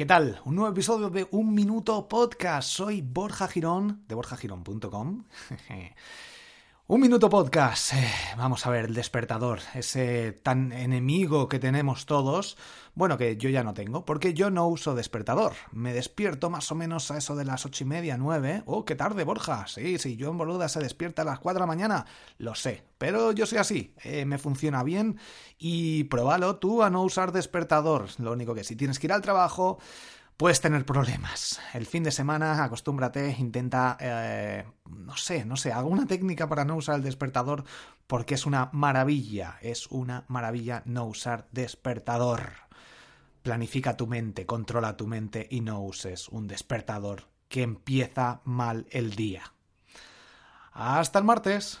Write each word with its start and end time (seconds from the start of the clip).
¿Qué 0.00 0.06
tal? 0.06 0.40
Un 0.46 0.54
nuevo 0.54 0.72
episodio 0.72 1.10
de 1.10 1.28
Un 1.30 1.54
Minuto 1.54 2.08
Podcast. 2.08 2.70
Soy 2.70 3.02
Borja 3.02 3.46
Girón, 3.48 4.02
de 4.08 4.14
borjagirón.com. 4.14 5.24
Un 6.92 7.00
Minuto 7.00 7.30
Podcast. 7.30 7.94
Eh, 7.94 8.10
vamos 8.36 8.66
a 8.66 8.70
ver, 8.70 8.86
el 8.86 8.94
despertador, 8.94 9.60
ese 9.74 10.32
tan 10.32 10.72
enemigo 10.72 11.48
que 11.48 11.60
tenemos 11.60 12.04
todos. 12.04 12.56
Bueno, 12.94 13.16
que 13.16 13.36
yo 13.36 13.48
ya 13.48 13.62
no 13.62 13.74
tengo, 13.74 14.04
porque 14.04 14.34
yo 14.34 14.50
no 14.50 14.66
uso 14.66 14.96
despertador. 14.96 15.52
Me 15.70 15.92
despierto 15.92 16.50
más 16.50 16.72
o 16.72 16.74
menos 16.74 17.12
a 17.12 17.18
eso 17.18 17.36
de 17.36 17.44
las 17.44 17.64
ocho 17.64 17.84
y 17.84 17.86
media, 17.86 18.16
nueve. 18.16 18.64
Oh, 18.66 18.84
qué 18.84 18.96
tarde, 18.96 19.22
Borja. 19.22 19.68
Sí, 19.68 19.98
sí, 19.98 20.16
yo 20.16 20.30
en 20.30 20.38
Boluda 20.38 20.68
se 20.68 20.80
despierta 20.80 21.22
a 21.22 21.26
las 21.26 21.38
cuatro 21.38 21.60
de 21.60 21.68
la 21.68 21.72
mañana. 21.72 22.06
Lo 22.38 22.56
sé, 22.56 22.82
pero 22.98 23.30
yo 23.30 23.46
soy 23.46 23.58
así. 23.58 23.94
Eh, 24.02 24.24
me 24.24 24.38
funciona 24.38 24.82
bien 24.82 25.20
y 25.58 26.02
pruébalo 26.04 26.56
tú 26.56 26.82
a 26.82 26.90
no 26.90 27.04
usar 27.04 27.30
despertador. 27.30 28.08
Lo 28.18 28.32
único 28.32 28.52
que 28.52 28.64
si 28.64 28.74
tienes 28.74 28.98
que 28.98 29.06
ir 29.06 29.12
al 29.12 29.22
trabajo 29.22 29.78
puedes 30.36 30.60
tener 30.62 30.86
problemas. 30.86 31.60
El 31.74 31.84
fin 31.84 32.02
de 32.02 32.10
semana, 32.10 32.64
acostúmbrate, 32.64 33.36
intenta, 33.38 33.98
eh, 34.00 34.64
no 35.10 35.16
sé, 35.16 35.44
no 35.44 35.56
sé, 35.56 35.72
alguna 35.72 36.06
técnica 36.06 36.48
para 36.48 36.64
no 36.64 36.76
usar 36.76 36.94
el 36.94 37.02
despertador, 37.02 37.64
porque 38.06 38.34
es 38.34 38.46
una 38.46 38.70
maravilla, 38.72 39.58
es 39.60 39.88
una 39.88 40.24
maravilla 40.28 40.82
no 40.86 41.04
usar 41.04 41.48
despertador. 41.50 42.52
Planifica 43.42 43.96
tu 43.96 44.06
mente, 44.06 44.46
controla 44.46 44.96
tu 44.96 45.08
mente 45.08 45.48
y 45.50 45.62
no 45.62 45.80
uses 45.80 46.28
un 46.28 46.46
despertador 46.46 47.24
que 47.48 47.62
empieza 47.62 48.40
mal 48.44 48.86
el 48.90 49.16
día. 49.16 49.42
Hasta 50.72 51.18
el 51.18 51.24
martes. 51.24 51.80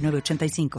906985. 0.00 0.70